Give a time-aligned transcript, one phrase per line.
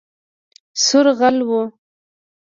[0.83, 1.61] سور غل وو